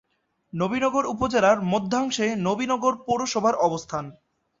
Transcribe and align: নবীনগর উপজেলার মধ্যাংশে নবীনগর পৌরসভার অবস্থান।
নবীনগর 0.53 1.03
উপজেলার 1.05 1.57
মধ্যাংশে 1.63 2.25
নবীনগর 2.47 2.93
পৌরসভার 3.05 3.55
অবস্থান। 3.67 4.05